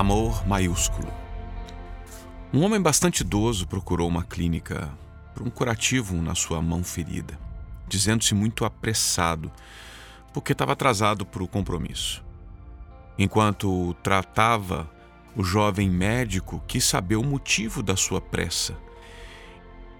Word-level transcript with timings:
Amor 0.00 0.48
maiúsculo. 0.48 1.12
Um 2.54 2.64
homem 2.64 2.80
bastante 2.80 3.20
idoso 3.20 3.66
procurou 3.66 4.08
uma 4.08 4.24
clínica 4.24 4.90
por 5.34 5.46
um 5.46 5.50
curativo 5.50 6.16
na 6.22 6.34
sua 6.34 6.62
mão 6.62 6.82
ferida, 6.82 7.38
dizendo-se 7.86 8.34
muito 8.34 8.64
apressado, 8.64 9.52
porque 10.32 10.52
estava 10.52 10.72
atrasado 10.72 11.26
para 11.26 11.42
o 11.42 11.46
compromisso. 11.46 12.24
Enquanto 13.18 13.92
tratava, 14.02 14.90
o 15.36 15.44
jovem 15.44 15.90
médico 15.90 16.64
quis 16.66 16.82
saber 16.82 17.16
o 17.16 17.22
motivo 17.22 17.82
da 17.82 17.94
sua 17.94 18.22
pressa. 18.22 18.74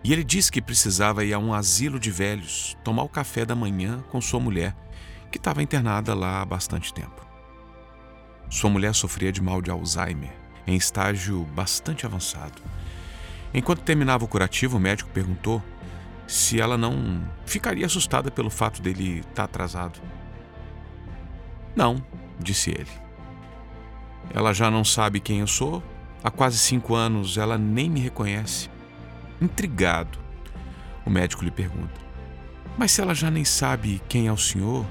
E 0.03 0.14
ele 0.14 0.25
disse 0.25 0.51
que 0.51 0.62
precisava 0.62 1.27
ir 1.27 1.35
a 1.35 1.39
um 1.39 1.53
asilo 1.53 2.01
de 2.01 2.11
velhos 2.11 2.75
tomar 2.82 3.03
o 3.03 3.09
café 3.11 3.45
da 3.45 3.55
manhã 3.55 4.03
com 4.11 4.19
sua 4.19 4.41
mulher, 4.41 4.75
que 5.30 5.37
estava 5.37 5.62
internada 5.62 6.14
lá 6.14 6.41
há 6.41 6.45
bastante 6.46 6.91
tempo. 6.91 7.29
Sua 8.51 8.69
mulher 8.69 8.93
sofria 8.95 9.30
de 9.30 9.41
mal 9.41 9.62
de 9.62 9.71
Alzheimer, 9.71 10.32
em 10.67 10.75
estágio 10.75 11.45
bastante 11.54 12.04
avançado. 12.04 12.61
Enquanto 13.54 13.82
terminava 13.82 14.25
o 14.25 14.29
curativo, 14.29 14.77
o 14.77 14.81
médico 14.81 15.08
perguntou 15.11 15.63
se 16.27 16.61
ela 16.61 16.77
não 16.77 17.22
ficaria 17.46 17.86
assustada 17.86 18.31
pelo 18.31 18.50
fato 18.50 18.82
dele 18.82 19.21
estar 19.21 19.35
tá 19.35 19.44
atrasado. 19.44 20.00
Não, 21.77 22.05
disse 22.41 22.71
ele. 22.71 22.91
Ela 24.35 24.53
já 24.53 24.69
não 24.69 24.85
sabe 24.85 25.21
quem 25.21 25.41
eu 25.41 25.46
sou. 25.46 25.82
Há 26.22 26.30
quase 26.30 26.58
cinco 26.58 26.94
anos 26.94 27.39
ela 27.39 27.57
nem 27.57 27.89
me 27.89 28.00
reconhece. 28.00 28.69
Intrigado, 29.41 30.19
o 31.07 31.11
médico 31.11 31.44
lhe 31.44 31.50
pergunta: 31.50 32.00
Mas 32.77 32.91
se 32.92 33.00
ela 33.00 33.14
já 33.14 33.30
nem 33.30 33.44
sabe 33.44 34.03
quem 34.08 34.27
é 34.27 34.33
o 34.33 34.36
senhor, 34.36 34.84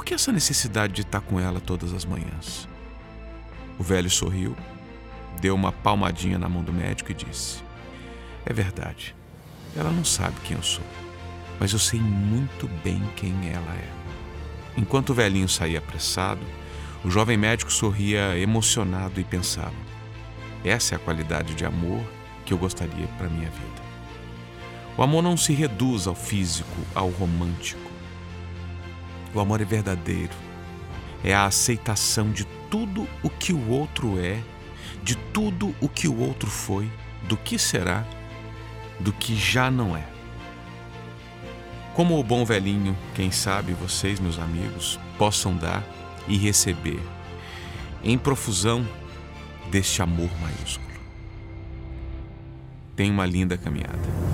por 0.00 0.04
que 0.06 0.14
essa 0.14 0.32
necessidade 0.32 0.94
de 0.94 1.02
estar 1.02 1.20
com 1.20 1.38
ela 1.38 1.60
todas 1.60 1.92
as 1.92 2.06
manhãs? 2.06 2.66
O 3.78 3.82
velho 3.82 4.08
sorriu, 4.08 4.56
deu 5.42 5.54
uma 5.54 5.72
palmadinha 5.72 6.38
na 6.38 6.48
mão 6.48 6.64
do 6.64 6.72
médico 6.72 7.10
e 7.10 7.14
disse: 7.14 7.62
É 8.46 8.50
verdade, 8.50 9.14
ela 9.76 9.90
não 9.90 10.02
sabe 10.02 10.36
quem 10.42 10.56
eu 10.56 10.62
sou, 10.62 10.86
mas 11.60 11.74
eu 11.74 11.78
sei 11.78 12.00
muito 12.00 12.66
bem 12.82 13.02
quem 13.14 13.50
ela 13.50 13.74
é. 13.74 13.90
Enquanto 14.74 15.10
o 15.10 15.14
velhinho 15.14 15.50
saía 15.50 15.80
apressado, 15.80 16.40
o 17.04 17.10
jovem 17.10 17.36
médico 17.36 17.70
sorria 17.70 18.38
emocionado 18.38 19.20
e 19.20 19.24
pensava: 19.24 19.76
Essa 20.64 20.94
é 20.94 20.96
a 20.96 20.98
qualidade 20.98 21.54
de 21.54 21.66
amor 21.66 22.02
que 22.46 22.54
eu 22.54 22.58
gostaria 22.58 23.06
para 23.18 23.28
minha 23.28 23.50
vida. 23.50 23.82
O 24.96 25.02
amor 25.02 25.20
não 25.20 25.36
se 25.36 25.52
reduz 25.52 26.06
ao 26.06 26.14
físico, 26.14 26.78
ao 26.94 27.10
romântico. 27.10 27.89
O 29.34 29.40
amor 29.40 29.60
é 29.60 29.64
verdadeiro. 29.64 30.32
É 31.22 31.34
a 31.34 31.44
aceitação 31.44 32.30
de 32.30 32.44
tudo 32.70 33.06
o 33.22 33.28
que 33.28 33.52
o 33.52 33.68
outro 33.68 34.18
é, 34.18 34.40
de 35.02 35.14
tudo 35.16 35.74
o 35.80 35.88
que 35.88 36.08
o 36.08 36.18
outro 36.18 36.50
foi, 36.50 36.90
do 37.28 37.36
que 37.36 37.58
será, 37.58 38.04
do 38.98 39.12
que 39.12 39.36
já 39.36 39.70
não 39.70 39.96
é. 39.96 40.04
Como 41.94 42.18
o 42.18 42.24
bom 42.24 42.44
velhinho, 42.44 42.96
quem 43.14 43.30
sabe 43.30 43.72
vocês, 43.72 44.20
meus 44.20 44.38
amigos, 44.38 44.98
possam 45.18 45.54
dar 45.56 45.84
e 46.26 46.36
receber 46.36 47.00
em 48.02 48.16
profusão 48.16 48.86
deste 49.70 50.00
amor 50.00 50.30
maiúsculo. 50.40 50.88
Tenha 52.96 53.12
uma 53.12 53.26
linda 53.26 53.58
caminhada. 53.58 54.29